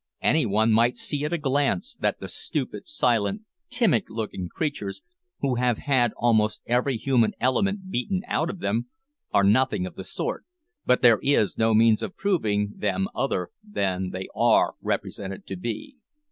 [0.23, 5.03] Any one might see at a glance that the stupid, silent, timid looking creatures,
[5.41, 8.87] who have had almost every human element beaten out of them,
[9.31, 10.43] are nothing of the sort,
[10.87, 15.97] but there is no means of proving them other than they are represented to be.